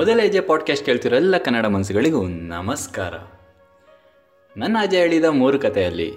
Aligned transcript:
Ajay 0.00 0.48
podcast 0.48 0.86
ಕೇಳ್ತಿರೋ 0.86 1.16
ಎಲ್ಲ 1.16 1.38
ಕನ್ನಡ 1.38 1.66
ಮನಸ್ಸುಗಳಿಗೂ 1.66 2.26
ನಮಸ್ಕಾರ. 2.26 3.14
ನನ್ನ 4.56 4.76
ಅಜ್ಜ 4.80 4.94
ಹೇಳಿದ 4.94 5.24
ಮೂರು 5.24 5.58
ಕಥೆಯಲ್ಲಿ 5.58 6.14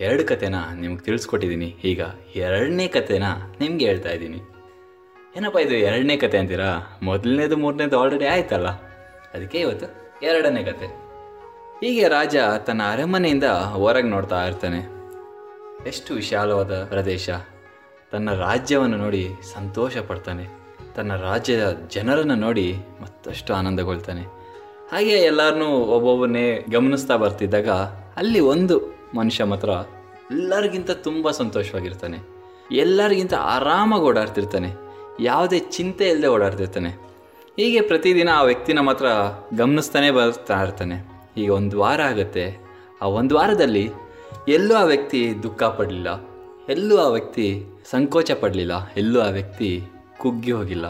ಎರಡು 0.00 0.24
ಕಥೆನ 0.24 0.54
ನಿಮ್ಗೆ 0.74 1.04
ತಿಳಿಸ್ಕೊಟ್ಟಿದ್ದೀನಿ. 1.04 1.76
ಈಗ 1.84 2.00
ಎರಡನೇ 2.34 2.88
ಕಥೆನ 2.88 3.22
ನಿಮಗೆ 3.60 3.86
ಹೇಳ್ತಾ 3.86 4.08
ಇದ್ದೀನಿ. 4.08 4.36
ಏನಪ್ಪ 5.36 5.56
ಇದು 5.56 5.74
ಎರಡನೇ 5.74 6.16
ಕತೆ 6.16 6.38
ಅಂತೀರಾ? 6.38 6.98
ಮೊದಲನೇದು 7.02 7.56
ಮೂರನೇದು 7.56 8.00
ಆಲ್ರೆಡಿ 8.00 8.26
ಆಯ್ತಲ್ಲ? 8.26 8.68
ಅದಕ್ಕೆ 9.34 9.58
ಇವತ್ತು 9.58 10.10
ಎರಡನೇ 10.22 10.64
ಕತೆ 10.64 10.86
ಹೀಗೆ 11.84 12.08
ರಾಜ 12.08 12.36
ತನ್ನ 12.66 12.82
ಅರಮನೆಯಿಂದ 12.92 13.44
ಹೊರಗೆ 13.44 14.08
ನೋಡ್ತಾ 14.08 14.46
ಇರ್ತಾನೆ. 14.46 14.78
ಎಷ್ಟು 15.88 16.14
ವಿಶಾಲವಾದ 16.14 16.84
ಪ್ರದೇಶ. 16.84 17.30
ತನ್ನ 18.12 18.34
ರಾಜ್ಯವನ್ನು 18.34 18.96
ನೋಡಿ 18.96 19.30
ಸಂತೋಷ 19.54 19.98
ಪಡ್ತಾನೆ. 19.98 20.65
ತನ್ನ 20.96 21.16
ರಾಜ್ಯದ 21.16 21.88
ಜನರನ್ನು 21.90 22.34
ನೋಡಿ 22.34 22.74
ಮತ್ತಷ್ಟು 23.02 23.54
ಆನಂದಗೊಳ್ತಾನೆ. 23.54 24.20
ಹಾಗೆ 24.92 25.10
ಎಲ್ಲರನ್ನೂ 25.10 25.66
ಒಬ್ಬೊಬ್ಬನೇ 25.66 26.64
ಗಮನಿಸ್ತಾ 26.70 27.16
ಬರ್ತಿದ್ದಾಗ 27.16 27.68
ಅಲ್ಲಿ 28.16 28.40
ಒಂದು 28.40 28.94
ಮನುಷ್ಯ 29.14 29.44
ಮಾತ್ರ 29.44 29.68
ಎಲ್ಲರಿಗಿಂತ 30.30 30.90
ತುಂಬ 30.90 31.30
ಸಂತೋಷವಾಗಿರ್ತಾನೆ. 31.30 32.18
ಎಲ್ಲರಿಗಿಂತ 32.72 33.34
ಆರಾಮಾಗಿ 33.34 34.02
ಓಡಾಡ್ತಿರ್ತಾನೆ. 34.02 34.68
ಯಾವುದೇ 35.20 35.58
ಚಿಂತೆ 35.58 36.08
ಇಲ್ಲದೆ 36.08 36.26
ಓಡಾಡ್ತಿರ್ತಾನೆ. 36.26 36.88
ಹೀಗೆ 37.56 37.80
ಪ್ರತಿದಿನ 37.80 38.28
ಆ 38.28 38.42
ವ್ಯಕ್ತಿನ 38.42 38.80
ಮಾತ್ರ 38.80 39.06
ಗಮನಿಸ್ತಾನೆ 39.56 40.10
ಬರ್ತಾ 40.10 40.62
ಇರ್ತಾನೆ. 40.62 41.06
ಈಗ 41.36 41.52
ಒಂದು 41.52 41.78
ವಾರ 41.78 42.00
ಆಗುತ್ತೆ. 42.02 42.56
ಆ 43.02 43.06
ಒಂದು 43.06 43.34
ವಾರದಲ್ಲಿ 43.34 43.90
ಎಲ್ಲೂ 44.48 44.74
ಆ 44.74 44.82
ವ್ಯಕ್ತಿ 44.82 45.42
ದುಃಖ 45.42 45.62
ಪಡಲಿಲ್ಲ. 45.62 46.08
ಎಲ್ಲೂ 46.68 46.96
ಆ 46.96 47.08
ವ್ಯಕ್ತಿ 47.08 47.66
ಸಂಕೋಚ 47.90 48.30
ಪಡಲಿಲ್ಲ. 48.30 48.72
ಎಲ್ಲೂ 48.96 49.20
ಆ 49.20 49.28
ವ್ಯಕ್ತಿ 49.28 49.84
ಕುಗ್ಗಿ 50.18 50.52
ಹೋಗಿಲ್ಲ. 50.52 50.84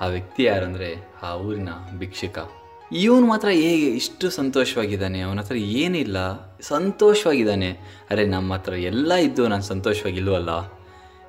ಆ 0.00 0.06
ವ್ಯಕ್ತಿ 0.06 0.44
ಯಾರಂದರೆ 0.44 1.08
ಆ 1.22 1.34
ಊರಿನ 1.36 1.68
ಭಿಕ್ಷಕ. 1.98 2.50
ಇವನು 2.92 3.26
ಮಾತ್ರ 3.26 3.48
ಹೇಗೆ 3.48 3.86
ಇಷ್ಟು 3.86 4.30
ಸಂತೋಷವಾಗಿದ್ದಾನೆ? 4.30 5.20
ಅವನ 5.20 5.38
ಹತ್ರ 5.38 5.56
ಏನಿಲ್ಲ. 5.56 6.16
ಸಂತೋಷವಾಗಿದ್ದಾನೆ. 6.60 7.70
ಅರೆ, 8.10 8.26
ನಮ್ಮ 8.26 8.54
ಹತ್ರ 8.54 8.72
ಎಲ್ಲ 8.72 9.14
ಇದ್ದು 9.14 9.48
ನಾನು 9.48 9.62
ಸಂತೋಷವಾಗಿಲ್ವಲ್ಲ? 9.62 10.72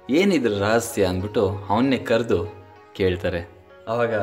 ಏನಿದ್ರ 0.10 0.52
ರಹಸ್ಯ 0.52 1.06
ಅಂದ್ಬಿಟ್ಟು 1.06 1.50
ಅವನ್ನೇ 1.70 1.98
ಕರೆದು 1.98 2.56
ಕೇಳ್ತಾರೆ. 2.96 3.50
ಆವಾಗ 3.88 4.14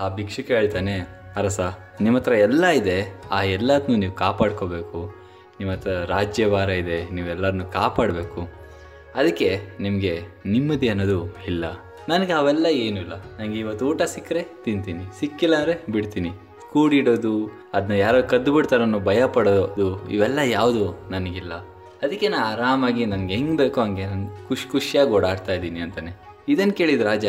ಆ 0.00 0.14
ಭಿಕ್ಷುಕ 0.14 0.50
ಹೇಳ್ತಾನೆ, 0.50 0.98
ಅರಸ, 1.36 1.60
ನಿಮ್ಮ 2.00 2.18
ಹತ್ರ 2.18 2.32
ಎಲ್ಲ 2.32 2.66
ಇದೆ. 2.66 3.22
ಆ 3.30 3.42
ಎಲ್ಲದನ್ನೂ 3.42 3.96
ನೀವು 3.96 4.12
ಕಾಪಾಡ್ಕೋಬೇಕು. 4.12 5.14
ನಿಮ್ಮ 5.58 5.72
ಹತ್ರ 5.72 5.90
ರಾಜ್ಯಭಾರ 5.90 6.70
ಇದೆ. 6.70 7.10
ನೀವೆಲ್ಲರನ್ನೂ 7.10 7.64
ಕಾಪಾಡಬೇಕು. 7.64 8.48
ಅದಕ್ಕೆ 9.14 9.60
ನಿಮಗೆ 9.80 10.22
ನೆಮ್ಮದಿ 10.46 10.88
ಅನ್ನೋದು 10.88 11.36
ಇಲ್ಲ. 11.46 11.64
ನನಗೆ 12.10 12.34
ಅವೆಲ್ಲ 12.40 12.66
ಏನೂ 12.84 12.98
ಇಲ್ಲ 13.04 13.14
ನನಗೆ 13.38 13.58
ಇವತ್ತು 13.64 13.84
ಊಟ 13.90 14.02
ಸಿಕ್ಕರೆ 14.14 14.42
ತಿಂತೀನಿ. 14.64 15.04
ಸಿಕ್ಕಿಲ್ಲ 15.20 15.56
ಅಂದರೆ 15.62 15.74
ಬಿಡ್ತೀನಿ. 15.94 16.30
ಕೂಡಿಡೋದು 16.72 17.34
ಅದನ್ನ 17.74 17.94
ಯಾರೋ 18.04 18.18
ಕದ್ದು 18.32 18.50
ಬಿಡ್ತಾರೋ 18.54 18.84
ಅನ್ನೋ 18.86 18.98
ಭಯ 19.08 19.20
ಪಡೋದು, 19.36 19.86
ಇವೆಲ್ಲ 20.14 20.40
ಯಾವುದು? 20.56 20.84
ನನಗಿಲ್ಲ. 21.14 21.52
ಅದಕ್ಕೆ 22.04 22.26
ನಾನು 22.34 22.44
ಆರಾಮಾಗಿ 22.52 23.02
ನನಗೆ 23.12 23.34
ಹೆಂಗೆ 23.36 23.56
ಬೇಕೋ 23.62 23.80
ಹಂಗೆ 23.84 24.04
ನಾನು 24.12 24.26
ಖುಷಿ 24.48 24.66
ಖುಷಿಯಾಗಿ 24.74 25.12
ಓಡಾಡ್ತಾ 25.16 25.54
ಇದ್ದೀನಿ 25.58 25.80
ಅಂತಾನೆ. 25.86 26.12
ಇದನ್ನು 26.52 26.74
ಕೇಳಿದ 26.80 27.02
ರಾಜ 27.10 27.26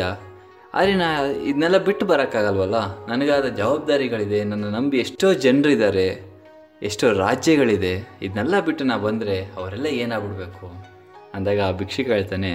ಆದರೆ 0.78 0.92
ನಾ 1.00 1.08
ಇದನ್ನೆಲ್ಲ 1.48 1.78
ಬಿಟ್ಟು 1.88 2.04
ಬರೋಕ್ಕಾಗಲ್ವಲ್ಲ? 2.10 2.78
ನನಗಾದ 3.10 3.46
ಜವಾಬ್ದಾರಿಗಳಿದೆ. 3.58 4.38
ನನ್ನ 4.50 4.68
ನಂಬಿ 4.76 4.98
ಎಷ್ಟೋ 5.04 5.28
ಜನರಿದ್ದಾರೆ 5.44 6.06
ಎಷ್ಟೋ 6.88 7.06
ರಾಜ್ಯಗಳಿದೆ. 7.24 7.94
ಇದನ್ನೆಲ್ಲ 8.26 8.60
ಬಿಟ್ಟು 8.68 8.84
ನಾ 8.90 8.94
ಬಂದರೆ 9.06 9.36
ಅವರೆಲ್ಲ 9.58 9.88
ಏನಾಗ್ಬಿಡ್ಬೇಕು? 10.02 10.66
ಅಂದಾಗ 11.36 11.60
ಆ 11.66 11.72
ಭಿಕ್ಷುಕ 11.80 12.08
ಹೇಳ್ತಾನೆ, 12.16 12.52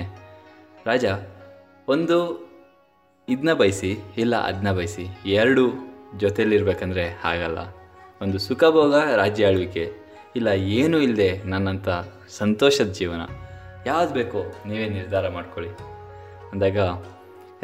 ರಾಜ 0.90 1.06
ಒಂದು 1.90 2.48
ಇದನ್ನ 3.30 3.54
ಬಯಸಿ, 3.54 3.98
ಇಲ್ಲ 4.18 4.36
ಅದನ್ನ 4.36 4.72
ಬಯಸಿ, 4.72 5.08
ಎರಡು 5.26 5.72
ಜೊತೆಯಲ್ಲಿರ್ಬೇಕಂದ್ರೆ 6.18 7.22
ಆಗಲ್ಲ. 7.24 7.58
ಒಂದು 8.22 8.40
ಸುಖಭೋಗ, 8.40 8.96
ರಾಜ್ಯ 8.96 9.48
ಆಳ್ವಿಕೆ. 9.48 9.92
ಇಲ್ಲ, 10.36 10.48
ಏನೂ 10.48 10.98
ಇಲ್ಲದೆ 10.98 11.42
ನನ್ನಂಥ 11.44 11.90
ಸಂತೋಷದ 12.30 12.92
ಜೀವನ. 12.92 13.22
ಯಾವ್ದು 13.86 14.14
ಬೇಕೋ 14.14 14.56
ನೀವೇ 14.66 14.90
ನಿರ್ಧಾರ 14.90 15.30
ಮಾಡ್ಕೊಳ್ಳಿ. 15.30 15.72
ಅಂದಾಗ, 16.52 16.78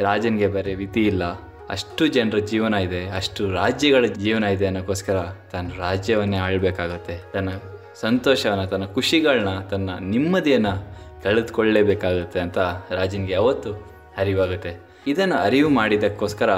ರಾಜನಿಗೆ 0.00 0.48
ಬೇರೆ 0.48 0.74
ವಿಧಿ 0.74 1.06
ಇಲ್ಲ. 1.06 1.24
ಅಷ್ಟು 1.70 2.06
ಜನರ 2.06 2.38
ಜೀವನ 2.38 2.74
ಇದೆ, 2.74 3.08
ಅಷ್ಟು 3.08 3.50
ರಾಜ್ಯಗಳ 3.50 4.04
ಜೀವನ 4.04 4.44
ಇದೆ 4.44 4.66
ಅನ್ನೋಕ್ಕೋಸ್ಕರ 4.66 5.24
ತನ್ನ 5.52 5.70
ರಾಜ್ಯವನ್ನೇ 5.78 6.36
ಆಳ್ಬೇಕಾಗತ್ತೆ. 6.36 7.32
ತನ್ನ 7.32 7.48
ಸಂತೋಷವನ್ನು, 7.94 8.66
ತನ್ನ 8.66 8.84
ಖುಷಿಗಳನ್ನ 8.86 9.60
ತನ್ನ 9.60 9.90
ನೆಮ್ಮದಿಯನ್ನು 10.00 10.98
ಕಳೆದುಕೊಳ್ಳಲೇಬೇಕಾಗುತ್ತೆ 11.22 12.40
ಅಂತ 12.40 12.58
ರಾಜನಿಗೆ 12.90 13.32
ಯಾವತ್ತು 13.32 13.93
ಅರಿವಾಗುತ್ತೆ 14.18 14.72
ಇದನ್ನು 15.06 15.36
ಅರಿವು 15.36 15.68
ಮಾಡಿದ್ದಕ್ಕೋಸ್ಕರ 15.68 16.50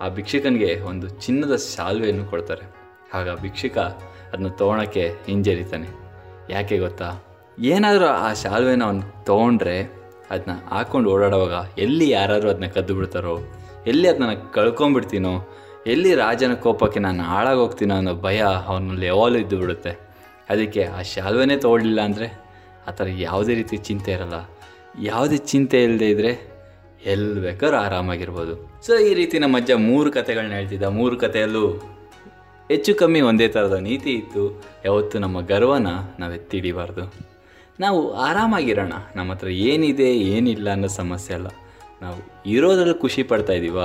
ಆ 0.00 0.08
ಭಿಕ್ಷುಕನಿಗೆ 0.08 0.80
ಒಂದು 0.80 1.08
ಚಿನ್ನದ 1.08 1.54
ಶಾಲ್ವೆಯನ್ನು 1.56 2.24
ಕೊಡ್ತಾರೆ. 2.24 2.64
ಆಗ 3.14 3.34
ಭಿಕ್ಷುಕ 3.40 3.78
ಅದನ್ನ 4.32 4.48
ತೊಗೊಳಕ್ಕೆ 4.48 5.04
ಹಿಂಜರಿತಾನೆ. 5.26 5.88
ಯಾಕೆ 6.50 6.78
ಗೊತ್ತಾ? 6.78 7.08
ಏನಾದರೂ 7.58 8.06
ಆ 8.06 8.32
ಶಾಲ್ವೆನ 8.32 8.84
ಅವನು 8.84 9.24
ತೊಗೊಂಡ್ರೆ 9.24 9.76
ಅದನ್ನ 10.30 10.54
ಹಾಕ್ಕೊಂಡು 10.68 11.10
ಓಡಾಡುವಾಗ 11.10 11.78
ಎಲ್ಲಿ 11.78 12.10
ಯಾರಾದರೂ 12.10 12.48
ಅದನ್ನ 12.50 12.66
ಕದ್ದು 12.66 12.94
ಬಿಡ್ತಾರೋ, 12.94 13.34
ಎಲ್ಲಿ 13.86 14.08
ಅದನ್ನ 14.08 14.32
ಕಳ್ಕೊಂಡ್ಬಿಡ್ತೀನೋ, 14.54 15.34
ಎಲ್ಲಿ 15.86 16.14
ರಾಜನ 16.14 16.54
ಕೋಪಕ್ಕೆ 16.54 17.00
ನಾನು 17.00 17.22
ಹಾಳಾಗೋಗ್ತೀನೋ 17.22 17.94
ಅನ್ನೋ 17.94 18.14
ಭಯ 18.14 18.40
ಅವನಲ್ಲಿ 18.66 19.06
ಯಾವಾಗಲೂ 19.06 19.38
ಇದ್ದು 19.38 19.56
ಬಿಡುತ್ತೆ. 19.58 19.92
ಅದಕ್ಕೆ 20.50 20.84
ಆ 20.84 21.02
ಶಾಲ್ವೆನೇ 21.02 21.56
ತೊಗೊಳ್ಳಿಲ್ಲ 21.56 22.00
ಅಂದರೆ 22.00 22.28
ಆ 22.88 22.90
ಥರ 22.90 23.06
ಯಾವುದೇ 23.18 23.54
ರೀತಿ 23.54 23.76
ಚಿಂತೆ 23.76 24.12
ಇರಲ್ಲ. 24.12 24.36
ಯಾವುದೇ 25.02 25.36
ಚಿಂತೆ 25.36 25.82
ಇಲ್ಲದೆ 25.82 26.10
ಇದ್ದರೆ 26.10 26.55
ಎಲ್ಲಿ 27.04 27.40
ಬೇಕಾದ್ರೂ 27.40 27.76
ಆರಾಮಾಗಿರ್ಬೋದು. 27.76 28.82
ಸೊ 28.86 28.98
ಈ 28.98 29.14
ರೀತಿ 29.14 29.38
ನಮ್ಮ 29.38 29.56
ಅಜ್ಜ 29.56 29.70
ಮೂರು 29.70 30.12
ಕಥೆಗಳನ್ನ 30.12 30.52
ಹೇಳ್ತಿದ್ದ. 30.52 30.82
ಮೂರು 30.82 31.16
ಕಥೆಯಲ್ಲೂ 31.16 31.68
ಹೆಚ್ಚು 32.68 32.94
ಕಮ್ಮಿ 32.94 33.20
ಒಂದೇ 33.20 33.48
ಥರದ 33.48 33.72
ನೀತಿ 33.72 34.10
ಇತ್ತು. 34.10 34.62
ಯಾವತ್ತು 34.84 35.18
ನಮ್ಮ 35.18 35.40
ಗರ್ವನ 35.40 35.86
ನಾವು 36.18 36.32
ಎತ್ತಿಡಿಬಾರ್ದು. 36.32 37.14
ನಾವು 37.80 38.14
ಆರಾಮಾಗಿರೋಣ. 38.14 38.92
ನಮ್ಮ 39.16 39.32
ಹತ್ರ 39.32 39.48
ಏನಿದೆ, 39.48 40.16
ಏನಿಲ್ಲ 40.16 40.70
ಅನ್ನೋ 40.70 40.88
ಸಮಸ್ಯೆ 40.88 41.34
ಅಲ್ಲ. 41.34 41.46
ನಾವು 42.02 42.50
ಇರೋದ್ರಲ್ಲಿ 42.50 43.00
ಖುಷಿ 43.00 43.22
ಪಡ್ತಾ 43.22 43.52
ಇದ್ದೀವ 43.52 43.78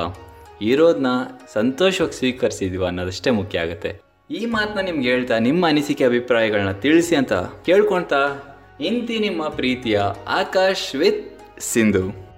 ಇರೋದನ್ನ 0.61 1.07
ಸಂತೋಷವಾಗಿ 1.53 2.13
ಸ್ವೀಕರಿಸಿದೀವ 2.13 2.85
ಅನ್ನೋದಷ್ಟೇ 2.85 3.29
ಮುಖ್ಯ 3.29 3.59
ಆಗುತ್ತೆ. 3.59 4.01
ಈ 4.31 4.45
ಮಾತನ್ನ 4.45 4.79
ನಿಮ್ಗೆ 4.79 5.09
ಹೇಳ್ತಾ, 5.09 5.39
ನಿಮ್ಮ 5.39 5.67
ಅನಿಸಿಕೆ 5.67 6.03
ಅಭಿಪ್ರಾಯಗಳನ್ನ 6.05 6.71
ತಿಳಿಸಿ 6.71 7.15
ಅಂತ 7.15 7.33
ಕೇಳ್ಕೊಳ್ತಾ 7.33 8.43
ಇಂತಿ 8.81 9.19
ನಿಮ್ಮ 9.19 9.47
ಪ್ರೀತಿಯ 9.47 10.01
ಆಕಾಶ್ 10.27 10.95
ವಿತ್ 10.95 11.39
ಸಿಂಧು. 11.59 12.30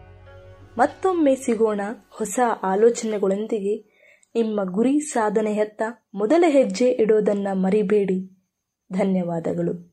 ಮತ್ತೊಮ್ಮೆ 0.78 1.36
ಸಿಗೋಣ 1.36 1.82
ಹೊಸ 2.10 2.40
ಆಲೋಚನೆಗಳೊಂದಿಗೆ. 2.64 3.94
ನಿಮ್ಮ 4.36 4.64
ಗುರಿ 4.64 5.00
ಸಾಧನೆಯತ್ತ 5.00 5.82
ಮೊದಲ 6.14 6.44
ಹೆಜ್ಜೆ 6.48 6.90
ಇಡೋದನ್ನ 6.90 7.48
ಮರಿಬೇಡಿ. 7.54 8.48
ಧನ್ಯವಾದಗಳು. 8.94 9.93